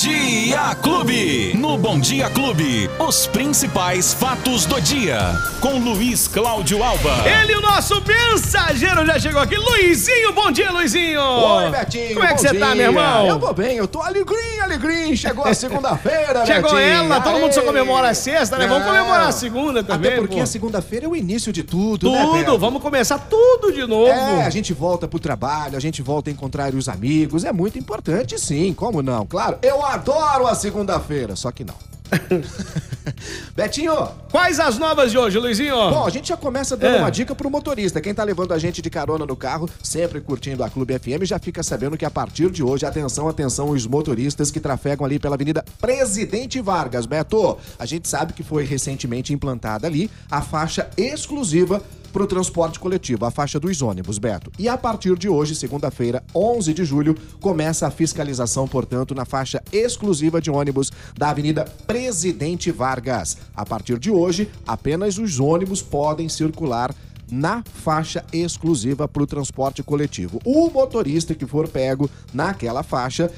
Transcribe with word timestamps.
Dia 0.00 0.76
Clube. 0.76 1.54
No 1.56 1.76
Bom 1.76 1.98
Dia 1.98 2.30
Clube, 2.30 2.88
os 3.00 3.26
principais 3.26 4.14
fatos 4.14 4.64
do 4.64 4.80
dia. 4.80 5.18
Com 5.60 5.76
Luiz 5.80 6.28
Cláudio 6.28 6.84
Alba. 6.84 7.16
Ele, 7.28 7.56
o 7.56 7.60
nosso 7.60 8.00
mensageiro, 8.06 9.04
já 9.04 9.18
chegou 9.18 9.40
aqui. 9.40 9.56
Luizinho, 9.56 10.32
bom 10.32 10.52
dia, 10.52 10.70
Luizinho. 10.70 11.20
Oi, 11.20 11.70
Betinho. 11.70 12.14
Como 12.14 12.24
é 12.26 12.32
que 12.32 12.40
você 12.40 12.54
tá, 12.54 12.66
dia. 12.66 12.74
meu 12.76 12.84
irmão? 12.92 13.26
Eu 13.26 13.40
vou 13.40 13.52
bem, 13.52 13.76
eu 13.76 13.88
tô 13.88 14.00
alegrinho, 14.00 14.62
alegrinho. 14.62 15.16
Chegou 15.16 15.44
a 15.44 15.52
segunda-feira, 15.52 16.46
Chegou 16.46 16.70
Betinho. 16.74 16.88
ela, 16.92 17.20
todo 17.20 17.40
mundo 17.40 17.52
só 17.52 17.60
Aê. 17.60 17.66
comemora 17.66 18.10
a 18.10 18.14
sexta, 18.14 18.56
né? 18.56 18.68
Vamos 18.68 18.84
Não. 18.86 18.92
comemorar 18.92 19.26
a 19.26 19.32
segunda 19.32 19.82
também, 19.82 20.12
Até 20.12 20.20
porque 20.20 20.36
pô. 20.36 20.42
a 20.42 20.46
segunda-feira 20.46 21.06
é 21.06 21.08
o 21.08 21.16
início 21.16 21.52
de 21.52 21.64
tudo, 21.64 22.08
né, 22.12 22.22
Tudo, 22.24 22.32
Beto? 22.38 22.56
vamos 22.58 22.80
começar 22.80 23.18
tudo 23.18 23.72
de 23.72 23.84
novo. 23.84 24.06
É, 24.12 24.44
a 24.46 24.50
gente 24.50 24.72
volta 24.72 25.08
pro 25.08 25.18
trabalho, 25.18 25.76
a 25.76 25.80
gente 25.80 26.02
volta 26.02 26.30
a 26.30 26.32
encontrar 26.32 26.72
os 26.72 26.88
amigos. 26.88 27.44
É 27.44 27.52
muito 27.52 27.76
importante, 27.80 28.38
sim. 28.38 28.72
Como 28.72 29.02
não? 29.02 29.26
Claro, 29.26 29.58
eu 29.60 29.87
adoro 29.88 30.46
a 30.46 30.54
segunda-feira, 30.54 31.34
só 31.36 31.50
que 31.50 31.64
não. 31.64 31.74
Betinho, 33.54 33.92
Quais 34.30 34.58
as 34.60 34.78
novas 34.78 35.10
de 35.10 35.18
hoje, 35.18 35.38
Luizinho? 35.38 35.74
Bom, 35.74 36.06
a 36.06 36.10
gente 36.10 36.28
já 36.28 36.36
começa 36.36 36.76
dando 36.76 36.96
É. 36.96 36.98
uma 37.00 37.10
dica 37.10 37.34
pro 37.34 37.50
motorista. 37.50 38.00
Quem 38.00 38.14
tá 38.14 38.22
levando 38.24 38.52
a 38.52 38.58
gente 38.58 38.80
de 38.80 38.90
carona 38.90 39.24
no 39.26 39.36
carro, 39.36 39.68
sempre 39.82 40.20
curtindo 40.20 40.62
a 40.62 40.70
Clube 40.70 40.98
FM, 40.98 41.24
já 41.24 41.38
fica 41.38 41.62
sabendo 41.62 41.96
que 41.96 42.04
a 42.04 42.10
partir 42.10 42.50
de 42.50 42.62
hoje, 42.62 42.84
atenção, 42.86 43.28
atenção, 43.28 43.70
os 43.70 43.86
motoristas 43.86 44.50
que 44.50 44.60
trafegam 44.60 45.04
ali 45.04 45.18
pela 45.18 45.34
Avenida 45.34 45.64
Presidente 45.80 46.60
Vargas. 46.60 47.06
Beto, 47.06 47.58
a 47.78 47.86
gente 47.86 48.08
sabe 48.08 48.32
que 48.32 48.42
foi 48.42 48.64
recentemente 48.64 49.32
implantada 49.32 49.86
ali 49.86 50.10
a 50.30 50.40
faixa 50.42 50.88
exclusiva 50.96 51.82
para 52.18 52.24
o 52.24 52.26
transporte 52.26 52.80
coletivo, 52.80 53.24
a 53.24 53.30
faixa 53.30 53.60
dos 53.60 53.80
ônibus, 53.80 54.18
Beto. 54.18 54.50
E 54.58 54.68
a 54.68 54.76
partir 54.76 55.16
de 55.16 55.28
hoje, 55.28 55.54
segunda-feira, 55.54 56.20
11 56.34 56.74
de 56.74 56.84
julho, 56.84 57.14
começa 57.40 57.86
a 57.86 57.92
fiscalização, 57.92 58.66
portanto, 58.66 59.14
na 59.14 59.24
faixa 59.24 59.62
exclusiva 59.70 60.40
de 60.40 60.50
ônibus 60.50 60.90
da 61.16 61.30
Avenida 61.30 61.64
Presidente 61.86 62.72
Vargas. 62.72 63.38
A 63.54 63.64
partir 63.64 64.00
de 64.00 64.10
hoje, 64.10 64.50
apenas 64.66 65.16
os 65.16 65.38
ônibus 65.38 65.80
podem 65.80 66.28
circular 66.28 66.92
na 67.30 67.62
faixa 67.62 68.24
exclusiva 68.32 69.06
para 69.06 69.22
o 69.22 69.26
transporte 69.26 69.80
coletivo. 69.84 70.40
O 70.44 70.68
motorista 70.70 71.36
que 71.36 71.46
for 71.46 71.68
pego 71.68 72.10
naquela 72.34 72.82
faixa 72.82 73.30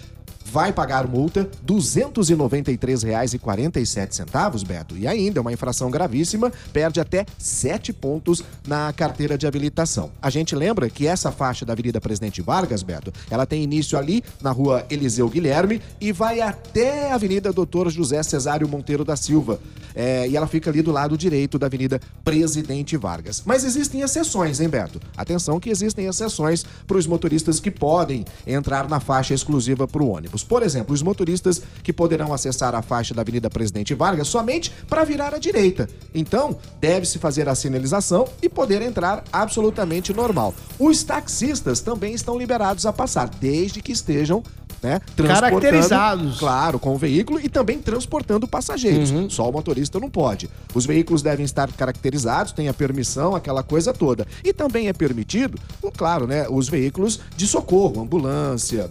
vai 0.50 0.72
pagar 0.72 1.06
multa 1.06 1.42
R$ 1.42 1.50
293,47, 1.66 4.66
Beto. 4.66 4.96
E 4.96 5.06
ainda, 5.06 5.40
uma 5.40 5.52
infração 5.52 5.88
gravíssima, 5.90 6.52
perde 6.72 7.00
até 7.00 7.24
7 7.38 7.92
pontos 7.92 8.42
na 8.66 8.92
carteira 8.92 9.38
de 9.38 9.46
habilitação. 9.46 10.10
A 10.20 10.28
gente 10.28 10.56
lembra 10.56 10.90
que 10.90 11.06
essa 11.06 11.30
faixa 11.30 11.64
da 11.64 11.72
Avenida 11.72 12.00
Presidente 12.00 12.42
Vargas, 12.42 12.82
Beto, 12.82 13.12
ela 13.30 13.46
tem 13.46 13.62
início 13.62 13.96
ali 13.96 14.24
na 14.42 14.50
rua 14.50 14.84
Eliseu 14.90 15.28
Guilherme 15.28 15.80
e 16.00 16.10
vai 16.10 16.40
até 16.40 17.12
a 17.12 17.14
Avenida 17.14 17.52
Doutor 17.52 17.88
José 17.90 18.20
Cesário 18.22 18.68
Monteiro 18.68 19.04
da 19.04 19.14
Silva. 19.14 19.60
É, 19.94 20.28
e 20.28 20.36
ela 20.36 20.46
fica 20.46 20.70
ali 20.70 20.82
do 20.82 20.92
lado 20.92 21.16
direito 21.16 21.58
da 21.58 21.66
Avenida 21.66 22.00
Presidente 22.24 22.96
Vargas. 22.96 23.42
Mas 23.44 23.64
existem 23.64 24.00
exceções, 24.00 24.60
hein, 24.60 24.68
Beto? 24.68 25.00
Atenção 25.16 25.60
que 25.60 25.70
existem 25.70 26.06
exceções 26.06 26.64
para 26.86 26.96
os 26.96 27.06
motoristas 27.06 27.60
que 27.60 27.70
podem 27.70 28.24
entrar 28.46 28.88
na 28.88 29.00
faixa 29.00 29.34
exclusiva 29.34 29.86
para 29.86 30.02
o 30.02 30.08
ônibus. 30.08 30.44
Por 30.44 30.62
exemplo, 30.62 30.94
os 30.94 31.02
motoristas 31.02 31.62
que 31.82 31.92
poderão 31.92 32.32
acessar 32.32 32.74
a 32.74 32.82
faixa 32.82 33.14
da 33.14 33.22
Avenida 33.22 33.50
Presidente 33.50 33.94
Vargas 33.94 34.28
somente 34.28 34.72
para 34.88 35.04
virar 35.04 35.34
à 35.34 35.38
direita. 35.38 35.88
Então, 36.14 36.58
deve-se 36.80 37.18
fazer 37.18 37.48
a 37.48 37.54
sinalização 37.54 38.26
e 38.42 38.48
poder 38.48 38.82
entrar 38.82 39.24
absolutamente 39.32 40.12
normal. 40.12 40.54
Os 40.78 41.02
taxistas 41.02 41.80
também 41.80 42.14
estão 42.14 42.38
liberados 42.38 42.86
a 42.86 42.92
passar, 42.92 43.28
desde 43.28 43.80
que 43.82 43.92
estejam 43.92 44.42
né, 44.82 45.00
Caracterizados. 45.16 46.38
Claro, 46.38 46.78
com 46.78 46.94
o 46.94 46.98
veículo 46.98 47.40
e 47.42 47.48
também 47.48 47.78
transportando 47.78 48.46
passageiros. 48.48 49.12
Só 49.32 49.48
o 49.48 49.52
motorista 49.52 49.98
não 50.00 50.10
pode. 50.10 50.48
Os 50.74 50.86
veículos 50.86 51.22
devem 51.22 51.44
estar 51.44 51.70
caracterizados, 51.72 52.52
tem 52.52 52.68
a 52.68 52.74
permissão, 52.74 53.34
aquela 53.34 53.62
coisa 53.62 53.92
toda. 53.92 54.26
E 54.44 54.52
também 54.52 54.88
é 54.88 54.92
permitido, 54.92 55.58
claro, 55.96 56.26
né, 56.26 56.46
os 56.48 56.68
veículos 56.68 57.20
de 57.36 57.46
socorro, 57.46 58.02
ambulância, 58.02 58.90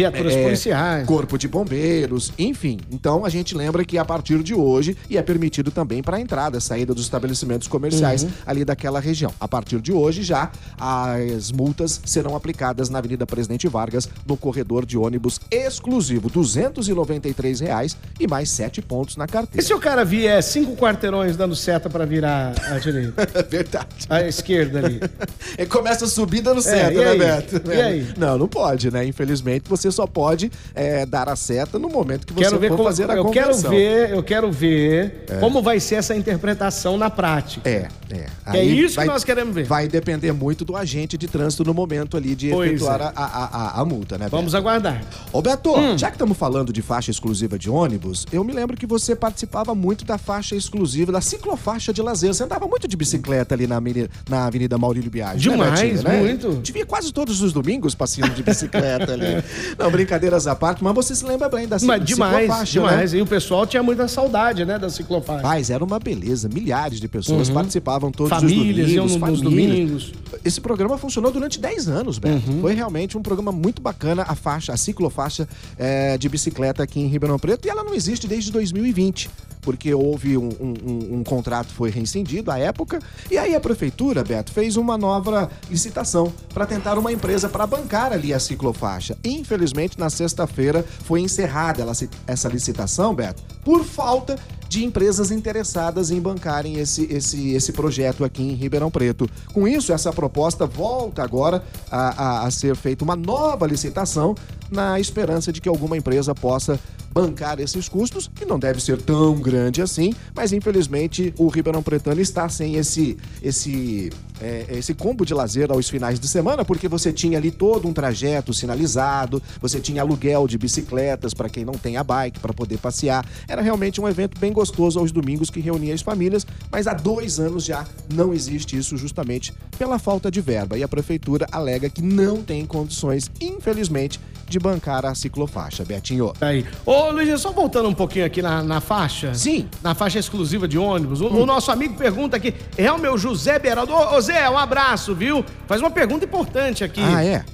Viaturas 0.00 0.32
é, 0.34 0.42
policiais. 0.42 1.06
Corpo 1.06 1.36
de 1.36 1.46
bombeiros, 1.46 2.32
enfim. 2.38 2.78
Então 2.90 3.24
a 3.24 3.28
gente 3.28 3.54
lembra 3.54 3.84
que 3.84 3.98
a 3.98 4.04
partir 4.04 4.42
de 4.42 4.54
hoje, 4.54 4.96
e 5.08 5.18
é 5.18 5.22
permitido 5.22 5.70
também 5.70 6.02
para 6.02 6.16
a 6.16 6.20
entrada, 6.20 6.58
saída 6.60 6.94
dos 6.94 7.04
estabelecimentos 7.04 7.68
comerciais 7.68 8.22
Uhum. 8.22 8.30
ali 8.46 8.64
daquela 8.64 8.98
região. 9.00 9.32
A 9.38 9.46
partir 9.46 9.80
de 9.80 9.92
hoje 9.92 10.22
já 10.22 10.50
as 10.78 11.52
multas 11.52 12.00
serão 12.04 12.34
aplicadas 12.34 12.88
na 12.88 12.98
Avenida 12.98 13.26
Presidente 13.26 13.68
Vargas, 13.68 14.08
no 14.26 14.36
corredor 14.36 14.86
de 14.86 14.96
ônibus 14.96 15.38
exclusivo, 15.50 16.28
293 16.30 17.60
reais 17.60 17.96
e 18.18 18.26
mais 18.26 18.48
7 18.50 18.80
pontos 18.82 19.16
na 19.16 19.24
E 19.24 19.28
carteira. 19.28 19.66
se 19.66 19.74
o 19.74 19.78
cara 19.78 20.04
vier 20.04 20.42
cinco 20.42 20.74
quarteirões 20.76 21.36
dando 21.36 21.54
seta 21.54 21.88
pra 21.90 22.04
virar 22.04 22.54
à 22.70 22.78
direita? 22.78 23.28
É 23.40 23.42
verdade. 23.42 23.86
À 24.08 24.22
esquerda 24.22 24.78
ali. 24.84 25.00
Ele 25.58 25.68
começa 25.68 26.04
a 26.04 26.08
subir 26.08 26.40
dando 26.40 26.60
seta, 26.62 26.92
e 26.92 26.96
né? 26.96 27.14
Beto? 27.16 27.70
E 27.70 27.80
aí? 27.80 28.08
Não, 28.16 28.36
não 28.38 28.48
pode, 28.48 28.90
né? 28.90 29.04
Infelizmente, 29.04 29.64
você 29.68 29.89
só 29.92 30.06
pode 30.06 30.50
é, 30.74 31.04
dar 31.06 31.28
a 31.28 31.36
seta 31.36 31.78
no 31.78 31.88
momento 31.88 32.26
que 32.26 32.32
você 32.32 32.44
Quero 32.44 32.58
ver 32.58 32.68
for 32.68 32.76
como, 32.76 32.88
fazer 32.88 33.10
a 33.10 33.14
eu 33.16 33.30
quero 33.30 33.46
conversão. 33.48 33.70
ver, 33.70 34.10
eu 34.10 34.22
quero 34.22 34.50
ver 34.52 35.24
como 35.40 35.62
vai 35.62 35.80
ser 35.80 35.96
essa 35.96 36.14
interpretação 36.16 36.96
na 36.96 37.10
prática. 37.10 37.68
É, 37.68 37.88
é. 38.10 38.26
Que 38.50 38.56
é 38.58 38.64
isso 38.64 38.98
que 39.00 39.06
nós 39.06 39.24
queremos 39.24 39.54
ver. 39.54 39.64
Vai 39.64 39.86
depender 39.88 40.32
muito 40.32 40.64
do 40.64 40.76
agente 40.76 41.16
de 41.18 41.28
trânsito 41.28 41.64
no 41.64 41.72
momento 41.74 42.16
ali 42.16 42.34
de 42.34 42.50
Pois 42.50 42.70
efetuar 42.70 43.00
é. 43.00 43.04
a, 43.04 43.12
a, 43.14 43.44
a, 43.78 43.80
a 43.80 43.84
multa, 43.84 44.16
né, 44.18 44.24
Beto? 44.24 44.36
Vamos 44.36 44.54
aguardar. 44.54 45.02
Ô, 45.32 45.40
Beto, 45.42 45.70
Hum. 45.76 45.96
já 45.96 46.08
que 46.08 46.14
estamos 46.16 46.36
falando 46.36 46.72
de 46.72 46.82
faixa 46.82 47.10
exclusiva 47.10 47.58
de 47.58 47.70
ônibus, 47.70 48.26
eu 48.32 48.42
me 48.42 48.52
lembro 48.52 48.76
que 48.76 48.86
você 48.86 49.14
participava 49.14 49.74
muito 49.74 50.04
da 50.04 50.18
faixa 50.18 50.54
exclusiva, 50.56 51.12
da 51.12 51.20
ciclofaixa 51.20 51.92
de 51.92 52.02
lazer. 52.02 52.32
Você 52.34 52.42
andava 52.44 52.66
muito 52.66 52.86
de 52.88 52.96
bicicleta 52.96 53.54
ali 53.54 53.66
na, 53.66 53.76
Avenida- 53.76 54.10
na 54.28 54.46
Avenida 54.46 54.76
Maurílio 54.78 55.10
Biagi, 55.10 55.48
Demais, 55.48 55.70
né, 55.80 55.86
Betinho, 55.86 56.02
né? 56.02 56.18
muito. 56.18 56.52
Devia 56.62 56.84
quase 56.86 57.12
todos 57.12 57.40
os 57.40 57.52
domingos 57.52 57.94
passeando 57.94 58.34
de 58.34 58.42
bicicleta 58.42 59.12
ali. 59.12 59.42
Não, 59.84 59.90
brincadeiras 59.90 60.46
à 60.46 60.54
parte, 60.54 60.82
mas 60.84 60.94
você 60.94 61.14
se 61.14 61.24
lembra 61.24 61.48
bem 61.48 61.66
da 61.66 61.78
ci- 61.78 61.86
Mas 61.86 62.04
demais, 62.04 62.42
ciclofaixa, 62.42 62.80
né? 62.82 62.88
demais. 62.90 63.14
E 63.14 63.20
o 63.20 63.26
pessoal 63.26 63.66
tinha 63.66 63.82
muita 63.82 64.06
saudade, 64.08 64.64
né, 64.64 64.78
da 64.78 64.88
ciclofaixa. 64.90 65.42
Rapaz, 65.42 65.70
era 65.70 65.82
uma 65.84 65.98
beleza. 65.98 66.48
Milhares 66.52 67.00
de 67.00 67.08
pessoas 67.08 67.48
participavam 67.50 68.10
todos 68.12 68.32
Uhum. 68.32 68.40
Famílias 68.48 68.86
os 68.88 68.92
iam 68.92 69.06
domingos. 69.06 69.30
nos 69.42 69.50
famílias. 69.50 69.72
domingos. 70.02 70.12
Esse 70.44 70.60
programa 70.60 70.96
funcionou 70.98 71.30
durante 71.32 71.58
10 71.60 71.88
anos, 71.88 72.18
Beto. 72.18 72.50
Uhum. 72.50 72.60
Foi 72.60 72.74
realmente 72.74 73.16
um 73.18 73.22
programa 73.22 73.52
muito 73.52 73.80
bacana, 73.82 74.24
a 74.28 74.34
faixa, 74.34 74.72
a 74.72 74.76
ciclofaixa 74.76 75.48
é, 75.78 76.16
de 76.18 76.28
bicicleta 76.28 76.82
aqui 76.82 77.00
em 77.00 77.06
Ribeirão 77.06 77.38
Preto. 77.38 77.66
E 77.66 77.70
ela 77.70 77.82
não 77.84 77.94
existe 77.94 78.26
desde 78.28 78.50
2020, 78.52 79.28
porque 79.60 79.92
houve 79.94 80.36
um, 80.36 80.48
um- 80.60 81.16
um- 81.18 81.24
contrato 81.24 81.68
foi 81.72 81.90
rescindido 81.90 82.50
à 82.50 82.58
época. 82.58 82.98
E 83.30 83.36
aí 83.38 83.54
a 83.54 83.60
prefeitura, 83.60 84.24
Beto, 84.24 84.52
fez 84.52 84.76
uma 84.76 84.96
nova 84.98 85.50
licitação 85.70 86.32
para 86.52 86.66
tentar 86.66 86.98
uma 86.98 87.12
empresa 87.12 87.48
para 87.48 87.66
bancar 87.66 88.12
ali 88.12 88.32
a 88.34 88.40
ciclofaixa. 88.40 89.16
Infelizmente, 89.24 89.98
na 89.98 90.10
sexta-feira 90.10 90.84
foi 91.04 91.20
encerrada 91.20 91.82
ela- 91.82 91.92
essa 92.26 92.48
licitação, 92.48 93.14
Beto, 93.14 93.42
por 93.64 93.84
falta 93.84 94.36
de 94.68 94.84
empresas 94.84 95.30
interessadas 95.32 96.10
em 96.12 96.20
bancarem 96.20 96.76
esse, 96.78 97.04
esse, 97.12 97.50
esse 97.50 97.72
projeto 97.72 98.24
aqui 98.24 98.42
em 98.42 98.54
Ribeirão 98.54 98.88
Preto. 98.90 99.28
Com 99.52 99.66
isso, 99.66 99.92
essa 99.92 100.12
proposta 100.12 100.64
volta 100.64 101.22
agora 101.24 101.62
a, 101.90 102.42
a- 102.42 102.46
a 102.46 102.50
ser 102.52 102.76
feita 102.76 103.02
uma 103.04 103.16
nova 103.16 103.66
licitação 103.66 104.34
na 104.70 105.00
esperança 105.00 105.52
de 105.52 105.60
que 105.60 105.68
alguma 105.68 105.96
empresa 105.96 106.34
possa 106.36 106.78
bancar 107.12 107.60
esses 107.60 107.88
custos, 107.88 108.30
que 108.34 108.44
não 108.44 108.58
deve 108.58 108.80
ser 108.80 109.00
tão 109.00 109.34
grande 109.40 109.82
assim, 109.82 110.14
mas 110.34 110.52
infelizmente 110.52 111.34
o 111.36 111.48
Ribeirão 111.48 111.82
Pretano 111.82 112.20
está 112.20 112.48
sem 112.48 112.76
esse, 112.76 113.16
esse, 113.42 114.10
é, 114.40 114.66
esse 114.70 114.94
combo 114.94 115.24
de 115.24 115.34
lazer 115.34 115.70
aos 115.70 115.88
finais 115.88 116.20
de 116.20 116.28
semana, 116.28 116.64
porque 116.64 116.88
você 116.88 117.12
tinha 117.12 117.38
ali 117.38 117.50
todo 117.50 117.88
um 117.88 117.92
trajeto 117.92 118.54
sinalizado, 118.54 119.42
você 119.60 119.80
tinha 119.80 120.02
aluguel 120.02 120.46
de 120.46 120.56
bicicletas 120.56 121.34
para 121.34 121.48
quem 121.48 121.64
não 121.64 121.74
tem 121.74 121.96
a 121.96 122.04
bike 122.04 122.38
para 122.38 122.52
poder 122.52 122.78
passear. 122.78 123.26
Era 123.48 123.62
realmente 123.62 124.00
um 124.00 124.08
evento 124.08 124.38
bem 124.38 124.52
gostoso 124.52 124.98
aos 124.98 125.12
domingos 125.12 125.50
que 125.50 125.60
reunia 125.60 125.94
as 125.94 126.02
famílias, 126.02 126.46
mas 126.70 126.86
há 126.86 126.94
dois 126.94 127.40
anos 127.40 127.64
já 127.64 127.86
não 128.12 128.32
existe 128.32 128.76
isso 128.76 128.96
justamente 128.96 129.52
pela 129.78 129.98
falta 129.98 130.30
de 130.30 130.40
verba. 130.40 130.78
E 130.78 130.82
a 130.82 130.88
prefeitura 130.88 131.46
alega 131.50 131.90
que 131.90 132.02
não 132.02 132.42
tem 132.42 132.64
condições, 132.64 133.30
infelizmente, 133.40 134.20
de 134.50 134.58
bancar 134.58 135.06
a 135.06 135.14
ciclofaixa. 135.14 135.84
Betinho. 135.84 136.32
Aí. 136.40 136.66
Ô, 136.84 137.10
Luiz, 137.10 137.40
só 137.40 137.52
voltando 137.52 137.88
um 137.88 137.94
pouquinho 137.94 138.26
aqui 138.26 138.42
na, 138.42 138.62
na 138.62 138.80
faixa. 138.80 139.32
Sim. 139.32 139.68
Na 139.82 139.94
faixa 139.94 140.18
exclusiva 140.18 140.66
de 140.66 140.76
ônibus. 140.76 141.20
O, 141.20 141.28
o 141.28 141.46
nosso 141.46 141.70
amigo 141.70 141.94
pergunta 141.94 142.36
aqui, 142.36 142.54
é 142.76 142.90
o 142.90 142.98
meu 142.98 143.16
José 143.16 143.58
Beraldo. 143.58 143.94
Ô, 143.94 144.16
ô, 144.16 144.20
Zé, 144.20 144.50
um 144.50 144.58
abraço, 144.58 145.14
viu? 145.14 145.44
Faz 145.66 145.80
uma 145.80 145.90
pergunta 145.90 146.24
importante 146.24 146.84
aqui. 146.84 147.00
Ah, 147.02 147.24
é? 147.24 147.44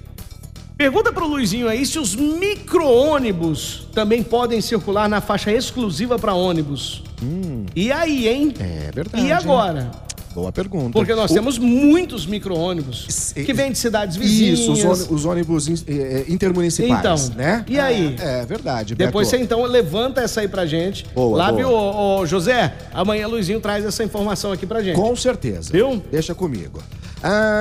Pergunta 0.77 1.11
pro 1.13 1.27
Luizinho 1.27 1.69
aí 1.69 1.87
se 1.87 1.99
os 1.99 2.15
micro-ônibus 2.15 3.89
também 3.95 4.23
podem 4.23 4.61
circular 4.61 5.09
na 5.09 5.21
faixa 5.21 5.51
exclusiva 5.51 6.19
para 6.19 6.35
ônibus. 6.35 7.03
E 7.75 7.91
aí, 7.91 8.29
hein? 8.29 8.53
É 8.61 8.91
verdade. 8.93 9.25
E 9.25 9.33
agora? 9.33 9.91
Boa 10.37 10.53
pergunta. 10.53 10.93
Porque 10.93 11.15
nós 11.15 11.31
O- 11.31 11.35
temos 11.35 11.57
muitos 11.59 12.27
micro-ônibus 12.27 13.33
que 13.35 13.55
vêm 13.55 13.73
de 13.73 13.79
cidades 13.79 14.17
vizinhas. 14.17 14.59
Isso, 14.59 14.73
os, 14.73 14.85
ôni- 14.85 15.07
os 15.09 15.25
ônibus 15.25 15.67
eh, 15.67 15.73
eh, 15.89 16.25
intermunicipais, 16.29 17.29
Então, 17.29 17.37
né? 17.39 17.65
e 17.67 17.81
aí? 17.81 18.15
É, 18.21 18.41
é 18.41 18.45
verdade. 18.45 18.95
Depois 18.95 19.29
você 19.29 19.39
então 19.39 19.63
levanta 19.65 20.21
essa 20.21 20.43
aí 20.43 20.49
pra 20.49 20.67
gente. 20.67 21.07
Boa, 21.15 21.39
Lá, 21.39 21.47
boa. 21.47 21.57
viu, 21.57 21.71
ô, 21.71 22.19
ô, 22.21 22.27
José? 22.27 22.75
Amanhã 22.93 23.27
Luizinho 23.27 23.61
traz 23.61 23.83
essa 23.87 24.05
informação 24.05 24.53
aqui 24.53 24.67
pra 24.67 24.83
gente. 24.83 24.97
Com 24.97 25.17
certeza. 25.17 25.73
Viu? 25.73 26.03
Deixa 26.13 26.35
comigo. 26.35 26.83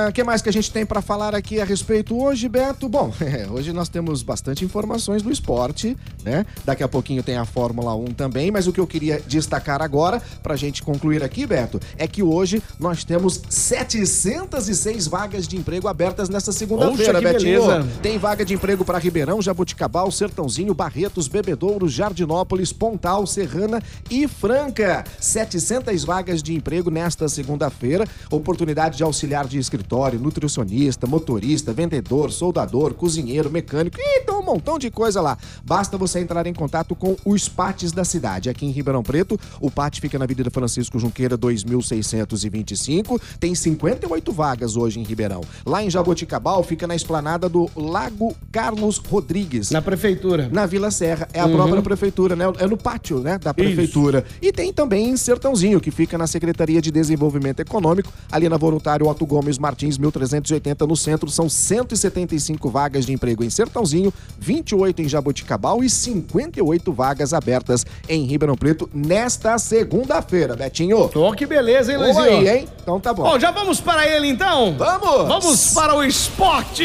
O 0.08 0.12
que 0.12 0.22
mais 0.22 0.42
que 0.42 0.48
a 0.48 0.52
gente 0.52 0.70
tem 0.70 0.84
pra 0.84 1.00
falar 1.00 1.34
aqui 1.34 1.60
a 1.60 1.64
respeito 1.64 2.16
hoje, 2.16 2.48
Beto? 2.48 2.88
Bom, 2.88 3.12
hoje 3.50 3.72
nós 3.72 3.88
temos 3.88 4.22
bastante 4.22 4.64
informações 4.64 5.22
do 5.22 5.30
esporte, 5.30 5.96
né? 6.22 6.44
Daqui 6.64 6.82
a 6.82 6.88
pouquinho 6.88 7.22
tem 7.22 7.36
a 7.36 7.44
Fórmula 7.44 7.94
1 7.94 8.06
também, 8.06 8.50
mas 8.50 8.66
o 8.66 8.72
que 8.72 8.80
eu 8.80 8.86
queria 8.86 9.20
destacar 9.26 9.80
agora, 9.80 10.20
pra 10.42 10.56
gente 10.56 10.82
concluir 10.82 11.22
aqui, 11.24 11.46
Beto, 11.46 11.80
é 11.96 12.06
que 12.06 12.22
hoje 12.22 12.62
nós 12.78 13.02
temos 13.02 13.40
706 13.48 15.06
vagas 15.06 15.48
de 15.48 15.56
emprego 15.56 15.88
abertas 15.88 16.28
nessa 16.28 16.52
segunda-feira, 16.52 17.20
Betinho. 17.20 17.66
beleza. 17.66 17.88
Tem 18.02 18.18
vaga 18.18 18.44
de 18.44 18.54
emprego 18.54 18.84
para 18.84 18.98
Ribeirão, 18.98 19.40
Jabuticabal, 19.40 20.10
Sertãozinho, 20.10 20.74
Barretos, 20.74 21.28
Bebedouro, 21.28 21.88
Jardinópolis, 21.88 22.72
Pontal, 22.72 23.26
Serrana 23.26 23.82
e 24.10 24.28
Franca. 24.28 25.04
700 25.18 26.04
vagas 26.04 26.42
de 26.42 26.54
emprego 26.54 26.90
nesta 26.90 27.28
segunda-feira. 27.28 28.06
Oportunidade 28.30 28.98
de 28.98 29.02
auxiliar 29.02 29.45
de 29.46 29.58
escritório, 29.58 30.18
nutricionista, 30.18 31.06
motorista, 31.06 31.72
vendedor, 31.72 32.32
soldador, 32.32 32.94
cozinheiro, 32.94 33.50
mecânico. 33.50 33.98
Ih, 33.98 34.20
tem 34.24 34.34
um 34.34 34.42
montão 34.42 34.78
de 34.78 34.90
coisa 34.90 35.20
lá. 35.20 35.36
Basta 35.64 35.96
você 35.96 36.20
entrar 36.20 36.46
em 36.46 36.54
contato 36.54 36.94
com 36.94 37.16
os 37.24 37.48
PATs 37.48 37.92
da 37.92 38.04
cidade. 38.04 38.48
Aqui 38.48 38.66
em 38.66 38.70
Ribeirão 38.70 39.02
Preto, 39.02 39.38
o 39.60 39.70
PAT 39.70 40.00
fica 40.00 40.18
na 40.18 40.24
Avenida 40.24 40.50
Francisco 40.50 40.98
Junqueira, 40.98 41.36
2625. 41.36 43.20
Tem 43.38 43.54
58 43.54 44.32
vagas 44.32 44.76
hoje 44.76 45.00
em 45.00 45.02
Ribeirão. 45.02 45.40
Lá 45.64 45.82
em 45.82 45.90
Jaboticabal, 45.90 46.62
fica 46.62 46.86
na 46.86 46.94
esplanada 46.94 47.48
do 47.48 47.70
Lago 47.76 48.34
Carlos 48.50 48.98
Rodrigues. 48.98 49.70
Na 49.70 49.82
prefeitura. 49.82 50.48
Na 50.52 50.66
Vila 50.66 50.90
Serra, 50.90 51.28
é 51.32 51.40
a 51.40 51.48
própria 51.48 51.82
prefeitura, 51.82 52.34
né? 52.34 52.44
É 52.58 52.66
no 52.66 52.76
pátio, 52.76 53.20
né? 53.20 53.38
Da 53.38 53.52
prefeitura. 53.52 54.24
E 54.40 54.52
tem 54.52 54.72
também 54.72 55.10
em 55.10 55.16
Sertãozinho, 55.16 55.80
que 55.80 55.90
fica 55.90 56.16
na 56.16 56.26
Secretaria 56.26 56.80
de 56.80 56.90
Desenvolvimento 56.90 57.60
Econômico, 57.60 58.12
ali 58.30 58.48
na 58.48 58.56
Voluntário 58.56 59.06
Otto 59.08 59.26
Gomes 59.36 59.58
Martins, 59.58 59.98
1380 59.98 60.86
no 60.86 60.96
centro. 60.96 61.30
São 61.30 61.46
175 61.46 62.70
vagas 62.70 63.04
de 63.04 63.12
emprego 63.12 63.44
em 63.44 63.50
Sertãozinho, 63.50 64.10
28 64.38 65.02
em 65.02 65.08
Jaboticabal 65.08 65.84
e 65.84 65.90
58 65.90 66.90
vagas 66.90 67.34
abertas 67.34 67.84
em 68.08 68.24
Ribeirão 68.24 68.56
Preto 68.56 68.88
nesta 68.94 69.58
segunda-feira, 69.58 70.56
Betinho. 70.56 71.10
Ô, 71.14 71.32
que 71.34 71.44
beleza, 71.44 71.92
hein, 71.92 71.98
Luizinho? 71.98 72.24
aí, 72.24 72.48
hein? 72.48 72.68
Então 72.80 72.98
tá 72.98 73.12
bom. 73.12 73.24
Bom, 73.24 73.38
já 73.38 73.50
vamos 73.50 73.78
para 73.78 74.08
ele 74.08 74.28
então? 74.28 74.74
Vamos! 74.78 75.28
Vamos 75.28 75.74
para 75.74 75.94
o 75.94 76.02
esporte! 76.02 76.84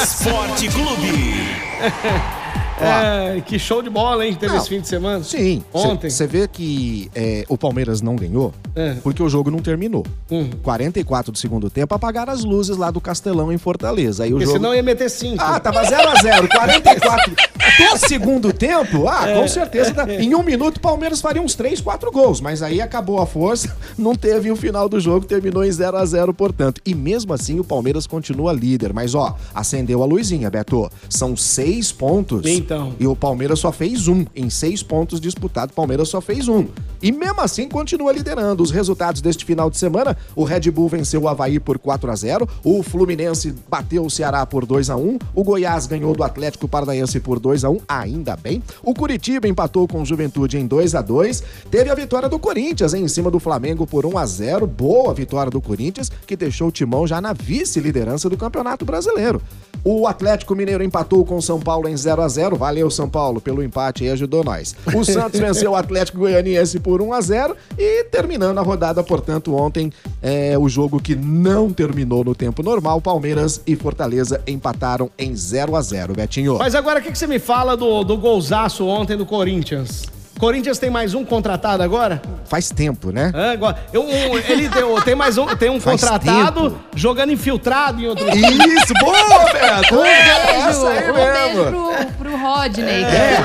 Esporte 0.00 0.68
Clube. 0.68 2.30
É, 2.84 3.40
que 3.40 3.58
show 3.58 3.82
de 3.82 3.90
bola, 3.90 4.26
hein? 4.26 4.32
que 4.34 4.40
Teve 4.40 4.52
Não. 4.54 4.60
esse 4.60 4.68
fim 4.68 4.80
de 4.80 4.88
semana. 4.88 5.22
Sim. 5.24 5.62
Ontem. 5.72 6.08
Você 6.10 6.26
vê 6.26 6.48
que 6.48 7.10
é, 7.14 7.44
o 7.48 7.56
Palmeiras 7.58 8.00
não 8.00 8.16
ganhou 8.16 8.52
É. 8.74 8.94
porque 9.02 9.22
o 9.22 9.28
jogo 9.28 9.50
não 9.50 9.58
terminou. 9.60 10.04
Hum. 10.30 10.50
44 10.62 11.32
do 11.32 11.38
segundo 11.38 11.68
tempo, 11.70 11.94
apagaram 11.94 12.32
as 12.32 12.44
luzes 12.44 12.76
lá 12.76 12.90
do 12.90 13.00
Castelão 13.00 13.52
em 13.52 13.58
Fortaleza. 13.58 14.24
Aí 14.24 14.30
o 14.30 14.32
Porque 14.34 14.46
jogo. 14.46 14.58
senão 14.58 14.74
ia 14.74 14.82
meter 14.82 15.08
cinco. 15.10 15.42
Ah, 15.42 15.58
tava 15.60 15.82
0x0, 15.82 16.48
44 16.48 17.34
do 17.88 17.98
segundo 18.08 18.52
tempo. 18.52 19.08
Ah, 19.08 19.28
É. 19.28 19.40
com 19.40 19.48
certeza. 19.48 19.92
tá- 19.94 20.10
Em 20.12 20.34
um 20.34 20.42
minuto 20.42 20.76
o 20.76 20.80
Palmeiras 20.80 21.20
faria 21.20 21.40
uns 21.42 21.54
3, 21.54 21.80
4 21.80 22.10
gols. 22.10 22.40
Mas 22.40 22.62
aí 22.62 22.80
acabou 22.80 23.20
a 23.20 23.26
força, 23.26 23.74
não 23.96 24.14
teve 24.14 24.50
o 24.50 24.56
final 24.56 24.88
do 24.88 25.00
jogo, 25.00 25.24
terminou 25.26 25.64
em 25.64 25.70
0 25.70 25.96
a 25.96 26.04
0 26.04 26.32
portanto. 26.34 26.80
E 26.84 26.94
mesmo 26.94 27.32
assim 27.32 27.58
o 27.60 27.64
Palmeiras 27.64 28.06
continua 28.06 28.52
líder. 28.52 28.92
Mas 28.92 29.14
ó, 29.14 29.36
acendeu 29.54 30.02
a 30.02 30.06
luzinha, 30.06 30.50
Beto. 30.50 30.90
São 31.08 31.36
seis 31.36 31.90
pontos. 31.92 32.44
Então. 32.46 32.92
E 32.98 33.06
o 33.06 33.16
Palmeiras 33.16 33.58
só 33.58 33.72
fez 33.72 34.08
um. 34.08 34.24
Em 34.34 34.50
seis 34.50 34.82
pontos 34.82 35.20
disputados, 35.20 35.72
o 35.72 35.76
Palmeiras 35.76 36.08
só 36.08 36.20
fez 36.20 36.48
um. 36.48 36.66
E 37.02 37.10
mesmo 37.12 37.40
assim 37.40 37.68
continua 37.68 38.12
liderando. 38.12 38.62
Os 38.62 38.70
resultados 38.70 39.20
deste 39.20 39.44
final 39.44 39.70
de 39.70 39.78
semana: 39.78 40.16
o 40.36 40.44
Red 40.44 40.70
Bull 40.70 40.88
venceu 40.88 41.22
o 41.22 41.28
Havaí 41.28 41.58
por 41.58 41.78
4 41.78 42.10
a 42.10 42.14
0 42.16 42.48
o 42.64 42.82
Fluminense 42.82 43.54
bateu 43.68 44.04
o 44.04 44.10
Ceará 44.10 44.44
por 44.44 44.66
2 44.66 44.90
a 44.90 44.96
1 44.96 45.18
o 45.34 45.44
Goiás 45.44 45.86
ganhou 45.86 46.14
do 46.14 46.22
Atlético 46.22 46.68
Paranaense 46.68 47.20
por 47.20 47.38
2 47.38 47.64
a 47.64 47.69
1 47.69 47.69
ainda 47.86 48.36
bem. 48.36 48.62
O 48.82 48.94
Curitiba 48.94 49.46
empatou 49.46 49.86
com 49.86 50.02
o 50.02 50.06
Juventude 50.06 50.58
em 50.58 50.66
2 50.66 50.94
a 50.94 51.02
2 51.02 51.42
Teve 51.70 51.90
a 51.90 51.94
vitória 51.94 52.28
do 52.28 52.38
Corinthians 52.38 52.94
hein, 52.94 53.04
em 53.04 53.08
cima 53.08 53.30
do 53.30 53.38
Flamengo 53.38 53.86
por 53.86 54.06
1 54.06 54.18
a 54.18 54.26
0 54.26 54.66
Boa 54.66 55.12
vitória 55.12 55.50
do 55.50 55.60
Corinthians, 55.60 56.10
que 56.26 56.36
deixou 56.36 56.68
o 56.68 56.72
Timão 56.72 57.06
já 57.06 57.20
na 57.20 57.32
vice-liderança 57.32 58.28
do 58.28 58.36
Campeonato 58.36 58.84
Brasileiro. 58.84 59.40
O 59.82 60.06
Atlético 60.06 60.54
Mineiro 60.54 60.84
empatou 60.84 61.24
com 61.24 61.36
o 61.36 61.42
São 61.42 61.58
Paulo 61.58 61.88
em 61.88 61.96
0 61.96 62.22
a 62.22 62.28
0 62.28 62.56
Valeu, 62.56 62.90
São 62.90 63.08
Paulo, 63.08 63.40
pelo 63.40 63.62
empate 63.62 64.04
aí, 64.04 64.10
ajudou 64.10 64.44
nós. 64.44 64.76
O 64.94 65.04
Santos 65.04 65.40
venceu 65.40 65.72
o 65.72 65.76
Atlético 65.76 66.18
Goianiense 66.18 66.78
por 66.78 67.00
1 67.00 67.12
a 67.12 67.20
0 67.20 67.56
e 67.78 68.04
terminando 68.04 68.58
a 68.58 68.62
rodada, 68.62 69.02
portanto, 69.02 69.54
ontem, 69.54 69.90
é, 70.20 70.58
o 70.58 70.68
jogo 70.68 71.00
que 71.00 71.14
não 71.14 71.72
terminou 71.72 72.22
no 72.22 72.34
tempo 72.34 72.62
normal, 72.62 73.00
Palmeiras 73.00 73.60
e 73.66 73.74
Fortaleza 73.74 74.42
empataram 74.46 75.10
em 75.18 75.34
0 75.34 75.74
a 75.74 75.80
0 75.80 76.14
Betinho. 76.14 76.58
Mas 76.58 76.74
agora 76.74 77.00
o 77.00 77.02
que, 77.02 77.10
que 77.10 77.18
você 77.18 77.26
me 77.26 77.38
fala 77.38 77.59
do, 77.76 78.02
do 78.04 78.16
golzaço 78.16 78.86
ontem 78.86 79.16
do 79.16 79.24
Corinthians? 79.26 80.04
Corinthians 80.38 80.78
tem 80.78 80.88
mais 80.88 81.12
um 81.12 81.22
contratado 81.22 81.82
agora? 81.82 82.22
Faz 82.46 82.70
tempo, 82.70 83.10
né? 83.12 83.30
Hã? 83.34 83.52
Agora, 83.52 83.76
eu- 83.92 84.02
um- 84.02 84.38
ele 84.38 84.70
deu- 84.70 84.98
tem 85.02 85.14
mais 85.14 85.36
um, 85.36 85.44
tem 85.48 85.68
um 85.68 85.78
Faz 85.78 86.00
contratado 86.00 86.70
tempo. 86.70 86.76
jogando 86.94 87.30
infiltrado 87.30 88.00
em 88.00 88.06
outro. 88.06 88.24
Isso, 88.34 88.94
boa, 89.00 89.44
Beto! 89.52 89.96
Um 89.96 90.04
É 90.04 90.64
beijo, 90.64 90.86
aí 90.86 91.10
um 91.10 91.14
mesmo. 91.14 91.64
beijo 91.64 92.06
pro, 92.16 92.30
pro 92.30 92.36
Rodney. 92.38 93.04
É. 93.04 93.36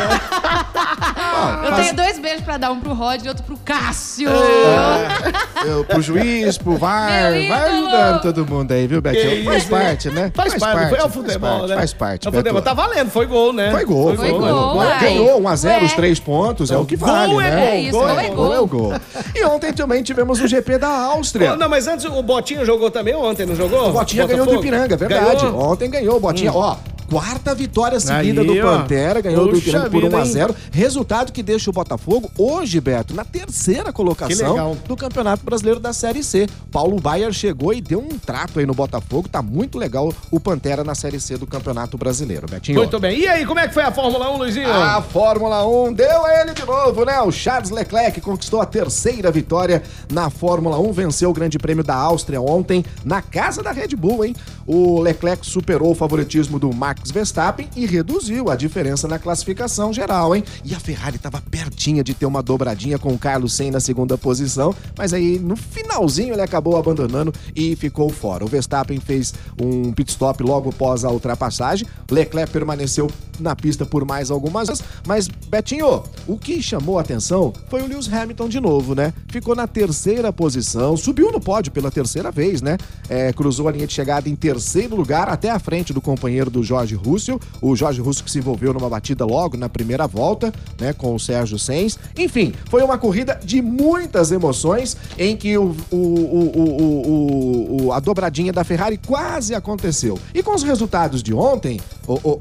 Eu 1.64 1.70
Faz- 1.72 1.82
tenho 1.84 1.96
dois 1.96 2.20
beijos 2.20 2.42
pra 2.42 2.58
dar, 2.58 2.72
um 2.72 2.80
pro 2.80 2.94
Rodney 2.94 3.26
e 3.26 3.30
outro 3.30 3.44
pro 3.44 3.58
Cássio. 3.58 4.30
É. 4.30 5.70
Eu, 5.70 5.84
pro 5.84 6.02
juiz, 6.02 6.58
pro 6.58 6.78
VAR, 6.78 7.32
vai 7.48 7.70
ajudando 7.70 8.22
todo 8.22 8.46
mundo 8.46 8.72
aí, 8.72 8.88
viu, 8.88 9.02
Betinho? 9.02 9.44
Faz 9.46 9.64
isso, 9.64 9.70
parte, 9.72 10.10
né? 10.10 10.32
Faz, 10.36 10.56
parte, 10.56 10.90
foi 10.90 11.00
ao 11.00 11.10
futebol, 11.10 11.50
faz 11.50 11.58
parte, 11.60 11.70
né? 11.70 11.76
Faz 11.76 11.94
parte, 11.94 12.28
É 12.28 12.30
o 12.30 12.34
futebol. 12.34 12.62
Beto. 12.62 12.66
Tá 12.66 12.74
valendo, 12.74 13.10
foi 13.10 13.26
gol, 13.26 13.54
né? 13.54 13.72
Foi 13.72 13.86
gol, 13.86 14.16
Foi 14.16 14.32
gol, 14.32 14.76
uai. 14.78 15.00
Ganhou 15.00 15.42
1x0, 15.42 15.84
os 15.84 15.94
três 15.94 16.20
pontos, 16.20 16.72
é 16.72 16.78
o 16.78 16.86
que 16.86 16.96
Gol 16.96 17.08
vale, 17.10 17.34
é 17.34 17.38
né? 17.38 17.50
gol, 17.56 17.66
É 17.66 17.80
isso, 17.80 17.92
gol 17.92 18.02
gol 18.08 18.20
é 18.20 18.26
é 18.26 18.30
Gol 18.30 18.54
é 18.54 18.60
o 18.60 18.68
gol. 18.68 18.90
gol. 18.90 19.00
E 19.36 19.44
ontem 19.46 19.74
também 19.74 20.04
tivemos 20.04 20.40
o 20.42 20.48
GP 20.48 20.78
da 20.78 20.88
Áustria. 20.90 21.56
Não, 21.56 21.70
mas 21.70 21.88
antes 21.88 22.06
o 22.06 22.22
Botinho 22.22 22.66
jogou 22.66 22.90
também 22.92 23.16
ontem, 23.16 23.46
não 23.46 23.56
jogou? 23.56 23.90
O 23.90 23.94
Botinha 23.94 24.26
ganhou 24.26 24.46
do? 24.46 24.56
Ipiranga, 24.56 24.96
verdade. 24.98 25.46
Ontem 25.46 25.90
ganhou 25.90 26.18
o 26.18 26.20
Botinha. 26.20 26.52
Ó, 26.54 26.76
quarta 27.10 27.54
vitória 27.54 28.00
seguida 28.00 28.42
Aí, 28.42 28.48
do 28.48 28.68
ó. 28.68 28.78
Pantera, 28.78 29.22
ganhou 29.22 29.46
do 29.46 29.52
Puxa 29.52 29.62
Ipiranga 29.62 29.90
por 29.90 30.04
vida, 30.04 30.18
1x0. 30.18 30.56
Resultado 30.72 31.32
que 31.32 31.44
deixa 31.44 31.70
o 31.70 31.74
Botafogo 31.74 32.32
hoje, 32.38 32.80
Beto, 32.80 33.14
na 33.14 33.24
terceira 33.24 33.92
colocação 33.94 34.78
do 34.88 34.96
Campeonato 34.96 35.46
Brasileiro 35.46 35.80
da 35.80 35.94
Série 35.94 36.24
C. 36.24 36.48
Paulo 36.72 37.00
Baier 37.00 37.32
chegou 37.32 37.74
e 37.74 37.82
deu 37.82 38.00
um 38.00 38.18
trato 38.18 38.60
aí 38.60 38.66
no 38.66 38.74
Botafogo. 38.74 39.30
Tá 39.30 39.42
muito 39.42 39.78
legal 39.78 40.14
o 40.32 40.40
Pantera 40.40 40.84
na 40.84 40.96
Série 40.96 41.20
C 41.20 41.38
do 41.38 41.48
Campeonato 41.48 41.98
Brasileiro, 41.98 42.48
Betinho. 42.50 42.80
Muito 42.80 43.00
bem. 43.00 43.20
E 43.20 43.28
aí, 43.28 43.46
como 43.46 43.60
é 43.60 43.68
que 43.68 43.74
foi 43.74 43.84
a 43.84 43.92
Fórmula 43.92 44.32
1, 44.32 44.38
Luizinho? 44.38 44.72
A 44.72 45.02
Fórmula 45.02 45.66
1 45.66 45.94
deu 45.94 46.26
a 46.26 46.42
ele 46.42 46.54
de 46.54 46.66
novo, 46.66 47.06
né? 47.06 47.22
O 47.22 47.32
Charles 47.32 47.70
Leclerc 47.70 48.20
conquistou 48.22 48.62
a 48.62 48.66
terceira 48.66 49.32
vitória 49.32 49.84
na 50.12 50.30
Fórmula 50.30 50.80
1, 50.80 50.92
venceu 50.92 51.30
o 51.30 51.34
Grande 51.34 51.58
Prêmio 51.58 51.84
da 51.84 51.96
Áustria 51.96 52.42
ontem 52.42 52.84
na 53.04 53.22
casa 53.22 53.62
da 53.62 53.72
Red 53.72 53.90
Bull, 53.96 54.26
hein? 54.26 54.36
O 54.66 55.00
Leclerc 55.00 55.46
superou 55.46 55.92
o 55.92 55.96
favoritismo 55.96 56.58
do 56.58 56.74
Max 56.74 56.95
Verstappen 57.04 57.70
e 57.76 57.86
reduziu 57.86 58.50
a 58.50 58.56
diferença 58.56 59.08
na 59.08 59.18
classificação 59.18 59.94
geral, 59.94 60.36
hein? 60.36 60.44
E 60.64 60.74
a 60.74 60.80
Ferrari 60.80 61.16
estava 61.16 61.42
pertinha 61.42 62.04
de 62.04 62.14
ter 62.14 62.26
uma 62.26 62.44
dobradinha 62.44 63.00
com 63.00 63.14
o 63.14 63.18
Carlos 63.18 63.54
Sainz 63.54 63.74
na 63.74 63.80
segunda 63.80 64.18
posição, 64.18 64.76
mas 64.98 65.14
aí 65.14 65.40
no 65.40 65.56
finalzinho 65.56 66.34
ele 66.34 66.42
acabou 66.42 66.78
abandonando 66.78 67.34
e 67.56 67.76
ficou 67.76 68.10
fora. 68.10 68.44
O 68.44 68.48
Verstappen 68.48 69.00
fez 69.00 69.34
um 69.62 69.94
pit 69.94 70.12
stop 70.12 70.44
logo 70.44 70.70
após 70.70 71.06
a 71.06 71.10
ultrapassagem. 71.10 71.88
Leclerc 72.12 72.52
permaneceu 72.52 73.10
na 73.40 73.56
pista 73.56 73.86
por 73.86 74.06
mais 74.06 74.32
algumas 74.32 74.68
vezes, 74.68 74.84
mas 75.06 75.28
Betinho, 75.28 76.04
o 76.28 76.38
que 76.38 76.62
chamou 76.62 76.98
a 76.98 77.02
atenção 77.02 77.54
foi 77.70 77.82
o 77.82 77.88
Lewis 77.88 78.12
Hamilton 78.12 78.50
de 78.50 78.60
novo, 78.60 78.96
né? 78.96 79.14
Ficou 79.30 79.56
na 79.56 79.68
terceira 79.68 80.32
posição, 80.32 80.96
subiu 80.98 81.32
no 81.32 81.40
pódio 81.40 81.72
pela 81.72 81.92
terceira 81.92 82.32
vez, 82.32 82.62
né? 82.62 82.78
É, 83.10 83.32
cruzou 83.34 83.68
a 83.68 83.72
linha 83.72 83.88
de 83.88 83.94
chegada 83.94 84.30
em 84.30 84.36
terceiro 84.36 84.96
lugar, 84.96 85.30
até 85.30 85.50
a 85.50 85.60
frente 85.60 85.94
do 85.94 86.02
companheiro 86.02 86.50
do 86.50 86.64
Jorge 86.64 86.85
Russell. 86.94 87.40
O 87.60 87.76
Jorge 87.76 88.02
Russell 88.02 88.26
que 88.26 88.30
se 88.32 88.38
envolveu 88.38 88.74
numa 88.74 88.90
batida 88.90 89.26
logo 89.26 89.58
na 89.58 89.68
primeira 89.70 90.06
volta, 90.06 90.54
né? 90.80 90.94
Com 90.94 91.16
o 91.16 91.20
Sérgio 91.20 91.58
Sainz. 91.58 91.98
Enfim, 92.18 92.54
foi 92.70 92.84
uma 92.84 92.98
corrida 92.98 93.40
de 93.44 93.62
muitas 93.62 94.32
emoções 94.32 94.96
em 95.18 95.36
que 95.36 95.58
o- 95.58 95.76
o- 95.90 95.96
o- 95.96 97.86
o- 97.88 97.92
a 97.94 98.00
dobradinha 98.00 98.52
da 98.54 98.64
Ferrari 98.64 98.98
quase 98.98 99.56
aconteceu. 99.56 100.20
E 100.34 100.44
com 100.44 100.54
os 100.54 100.64
resultados 100.64 101.24
de 101.24 101.34
ontem, 101.34 101.80
o, 102.08 102.14
o, 102.14 102.38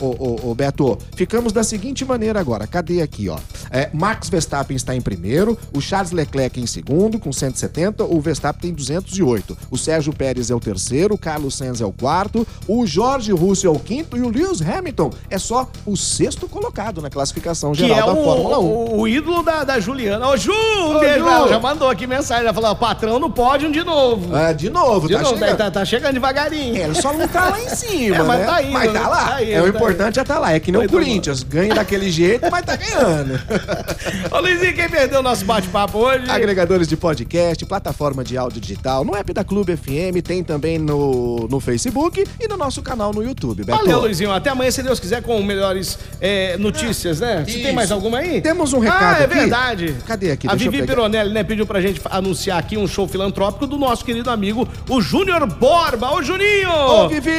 o- 0.47 0.50
o 0.50 0.54
Beto, 0.54 0.99
ficamos 1.16 1.52
da 1.52 1.62
seguinte 1.64 2.04
maneira 2.04 2.38
agora. 2.40 2.66
Cadê 2.66 3.00
aqui, 3.02 3.28
ó? 3.28 3.38
É, 3.71 3.88
Max 3.92 4.28
Verstappen 4.28 4.76
está 4.76 4.94
em 4.94 5.00
primeiro, 5.00 5.59
o 5.73 5.80
Charles 5.80 6.12
Leclerc 6.12 6.61
em 6.61 6.66
segundo, 6.66 7.18
com 7.18 7.33
170, 7.33 8.04
o 8.04 8.21
Verstappen 8.21 8.61
tem 8.61 8.73
208. 8.73 9.56
O 9.71 9.76
Sérgio 9.78 10.12
Pérez 10.12 10.50
é 10.50 10.54
o 10.54 10.61
terceiro, 10.61 11.14
o 11.14 11.18
Carlos 11.18 11.56
Sainz 11.56 11.80
é 11.80 11.85
o 11.87 11.92
quarto, 11.92 12.47
o 12.68 12.87
Jorge 12.87 13.33
Russell 13.33 13.73
é 13.73 13.76
o 13.76 13.80
quinto 13.80 14.16
e 14.16 14.21
o 14.23 14.28
Lewis 14.28 14.61
Hamilton 14.61 15.11
é 15.30 15.38
só 15.38 15.68
o 15.87 15.97
sexto 15.97 16.47
colocado 16.49 17.00
na 17.02 17.11
classificação 17.11 17.75
geral 17.75 17.99
é 17.99 18.02
da 18.14 18.21
o, 18.21 18.25
Fórmula 18.25 18.59
1. 18.59 18.62
o, 18.64 19.00
o 19.00 19.09
ídolo 19.09 19.42
da, 19.42 19.64
da 19.64 19.80
Juliana. 19.80 20.28
Ô, 20.28 20.37
Ju, 20.37 20.52
um 20.52 20.97
Ô, 20.97 21.00
beijo. 21.00 21.25
Ju. 21.25 21.49
Já 21.49 21.59
mandou 21.59 21.88
aqui 21.88 22.06
mensagem. 22.06 22.44
Ela 22.44 22.54
falou: 22.54 22.75
patrão 22.76 23.18
no 23.18 23.30
pódio 23.30 23.71
de 23.73 23.83
novo. 23.83 24.37
É, 24.37 24.52
de 24.54 24.71
novo, 24.71 25.09
de 25.09 25.14
tá 25.14 25.23
novo, 25.23 25.38
chegando. 25.38 25.56
tá, 25.56 25.71
tá 25.71 25.85
chegando 25.85 26.14
devagarinho. 26.14 26.76
É, 26.76 26.80
ele 26.85 26.94
só 26.94 27.12
não 27.12 27.26
tá 27.28 27.49
lá 27.50 27.61
em 27.61 27.68
cima, 27.75 28.16
É, 28.16 28.23
mas 28.23 28.40
né? 28.40 28.47
tá 28.47 28.62
indo, 28.62 28.73
mas 28.73 28.87
tá 28.92 29.00
né? 29.00 29.06
lá. 29.06 29.25
Tá 29.28 29.42
indo, 29.42 29.53
é, 29.54 29.61
o 29.61 29.73
tá 29.73 29.78
importante 29.78 30.20
é 30.20 30.25
tá 30.25 30.38
lá. 30.38 30.52
É 30.52 30.61
que 30.61 30.70
nem 30.73 30.80
Muito 30.80 30.90
o 30.90 30.99
Corinthians. 30.99 31.42
Ganha 31.42 31.75
daquele 31.75 32.11
jeito, 32.11 32.46
mas 32.50 32.64
tá 32.64 32.76
ganhando. 32.76 33.40
Ô, 34.30 34.38
Luizinho, 34.40 34.75
quem 34.75 34.88
perdeu 34.88 35.20
o 35.20 35.23
nosso 35.23 35.44
bate-papo 35.44 35.99
hoje? 35.99 36.30
Agregadores 36.30 36.87
de 36.88 36.96
podcast, 36.96 37.64
plataforma 37.66 38.25
de 38.25 38.37
áudio 38.37 38.61
digital, 38.61 39.04
no 39.04 39.14
app 39.14 39.32
da 39.32 39.44
Clube 39.44 39.76
FM, 39.76 40.23
tem 40.23 40.42
também 40.42 40.78
no, 40.78 41.46
no 41.49 41.61
Facebook 41.61 42.25
e 42.40 42.49
no 42.49 42.56
nosso 42.56 42.82
canal 42.82 43.12
no 43.12 43.23
YouTube. 43.23 43.64
Beto. 43.64 43.78
Valeu, 43.78 44.00
Luizinho. 44.00 44.32
Até 44.32 44.50
amanhã, 44.50 44.70
se 44.70 44.82
Deus 44.82 44.99
quiser, 45.00 45.23
com 45.23 45.42
melhores 45.42 45.99
é, 46.20 46.56
notícias, 46.56 47.20
né? 47.20 47.44
Você 47.46 47.58
tem 47.61 47.73
mais 47.73 47.90
alguma 47.90 48.18
aí? 48.18 48.40
Temos 48.40 48.73
um 48.73 48.78
recado 48.78 49.02
Ah, 49.04 49.20
é 49.20 49.25
aqui. 49.25 49.34
verdade. 49.34 49.96
Cadê 50.06 50.30
aqui? 50.32 50.46
A 50.46 50.50
Deixa 50.52 50.66
eu 50.66 50.70
Vivi 50.73 50.82
pegar. 50.82 50.94
Pironelli, 50.94 51.32
né, 51.32 51.44
pediu 51.44 51.66
pra 51.66 51.80
gente 51.80 52.00
anunciar 52.11 52.58
aqui 52.58 52.76
um 52.76 52.87
show 52.87 53.06
filantrópico 53.06 53.66
do 53.66 53.76
nosso 53.76 54.04
querido 54.04 54.30
amigo, 54.30 54.68
o 54.88 55.00
Júnior 55.00 55.46
Borba. 55.46 56.12
Ô, 56.12 56.23
Juninho! 56.23 56.70
Ô, 56.70 57.08
Vivi! 57.08 57.30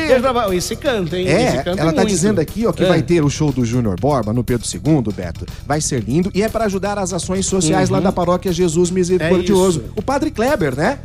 Esse 0.55 0.75
canta, 0.75 1.17
hein? 1.17 1.27
Esse 1.27 1.57
É, 1.57 1.63
canta 1.63 1.81
ela 1.81 1.93
tá. 1.93 2.04
Dizendo 2.07 2.39
aqui, 2.39 2.65
ó, 2.65 2.71
que 2.71 2.83
É. 2.83 2.87
vai 2.87 3.01
ter 3.01 3.23
o 3.23 3.29
show 3.29 3.51
do 3.51 3.63
Júnior 3.65 3.99
Borba 3.99 4.33
no 4.33 4.43
Pedro 4.43 4.67
II, 4.71 5.13
Beto. 5.15 5.45
Vai 5.65 5.81
ser 5.81 6.03
lindo 6.03 6.31
e 6.33 6.41
é 6.43 6.49
para 6.49 6.65
ajudar 6.65 6.97
as 6.97 7.13
ações 7.13 7.45
sociais 7.45 7.89
lá 7.89 7.99
da 7.99 8.11
paróquia 8.11 8.51
Jesus 8.53 8.89
Misericordioso. 8.91 9.79
Uhum. 9.79 9.85
É 9.95 9.99
o 9.99 10.03
Padre 10.03 10.31
Kleber, 10.31 10.75
né? 10.75 10.99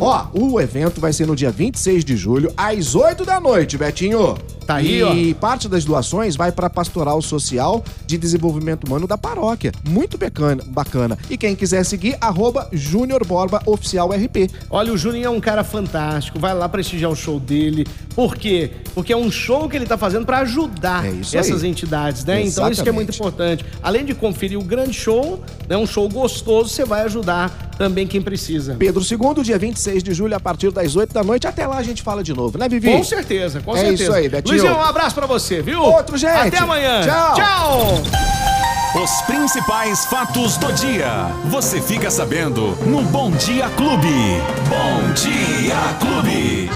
Ó, 0.00 0.26
o 0.34 0.60
evento 0.60 1.00
vai 1.00 1.12
ser 1.12 1.26
no 1.26 1.34
dia 1.34 1.50
26 1.50 2.04
de 2.04 2.16
julho, 2.16 2.52
às 2.56 2.94
8 2.94 3.24
da 3.24 3.40
noite, 3.40 3.78
Betinho. 3.78 4.36
Tá 4.66 4.76
aí, 4.76 5.28
E 5.30 5.34
parte 5.34 5.68
das 5.68 5.84
doações 5.84 6.36
vai 6.36 6.50
para 6.50 6.70
Pastoral 6.70 7.20
Social 7.20 7.84
de 8.06 8.16
Desenvolvimento 8.16 8.84
Humano 8.86 9.06
da 9.06 9.18
paróquia. 9.18 9.72
Muito 9.88 10.16
bacana, 10.16 10.62
bacana. 10.66 11.18
E 11.28 11.36
quem 11.36 11.54
quiser 11.54 11.84
seguir, 11.84 12.16
arroba 12.20 12.68
Júnior 12.72 13.26
Borba 13.26 13.60
Oficial 13.66 14.08
RP. 14.10 14.50
Olha, 14.70 14.92
o 14.92 14.96
Juninho 14.96 15.26
é 15.26 15.30
um 15.30 15.40
cara 15.40 15.62
fantástico. 15.62 16.38
Vai 16.38 16.54
lá 16.54 16.68
prestigiar 16.68 17.10
o 17.10 17.16
show 17.16 17.38
dele. 17.38 17.86
Por 18.14 18.36
quê? 18.36 18.70
Porque 18.94 19.12
é 19.12 19.16
um 19.16 19.30
show 19.30 19.68
que 19.68 19.76
ele 19.76 19.86
tá 19.86 19.98
fazendo 19.98 20.24
pra 20.24 20.38
ajudar 20.38 21.04
É 21.04 21.20
essas 21.20 21.62
aí. 21.62 21.70
entidades, 21.70 22.24
né? 22.24 22.42
Então 22.44 22.70
isso 22.70 22.82
que 22.82 22.88
é 22.88 22.92
muito 22.92 23.10
Exatamente. 23.10 23.60
importante. 23.62 23.64
Além 23.82 24.04
de 24.04 24.14
conferir 24.14 24.58
o 24.58 24.62
grande 24.62 24.92
show, 24.94 25.42
né, 25.68 25.76
um 25.76 25.86
show 25.86 26.08
gostoso, 26.08 26.70
você 26.70 26.84
vai 26.84 27.02
ajudar 27.02 27.73
também 27.78 28.06
quem 28.06 28.20
precisa. 28.22 28.76
Pedro 28.78 29.02
II, 29.02 29.42
dia 29.42 29.58
26 29.58 30.02
de 30.02 30.14
julho, 30.14 30.34
a 30.36 30.40
partir 30.40 30.70
das 30.70 30.96
8 30.96 31.12
da 31.12 31.22
noite. 31.22 31.46
Até 31.46 31.66
lá 31.66 31.76
a 31.78 31.82
gente 31.82 32.02
fala 32.02 32.22
de 32.22 32.32
novo, 32.32 32.56
né, 32.58 32.68
Vivi? 32.68 32.90
Com 32.92 33.04
certeza, 33.04 33.60
com 33.60 33.76
É 33.76 33.80
certeza. 33.80 34.02
isso 34.02 34.12
aí, 34.12 34.28
Betinho. 34.28 34.56
Luizinho, 34.58 34.76
um 34.78 34.82
abraço 34.82 35.14
pra 35.14 35.26
você, 35.26 35.60
viu? 35.62 35.80
Outro, 35.80 36.16
gente. 36.16 36.30
Até 36.48 36.58
amanhã. 36.58 37.00
Tchau. 37.02 37.34
Tchau. 37.34 38.02
Os 39.02 39.10
principais 39.22 40.04
fatos 40.04 40.56
do 40.56 40.72
dia. 40.72 41.26
Você 41.46 41.80
fica 41.80 42.10
sabendo 42.12 42.76
no 42.86 43.02
Bom 43.02 43.32
Dia 43.32 43.68
Clube. 43.70 44.06
Bom 44.68 45.12
Dia 45.14 45.74
Clube. 45.98 46.70